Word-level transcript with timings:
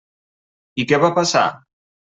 I 0.81 0.87
què 0.93 1.01
va 1.07 1.15
passar? 1.21 1.47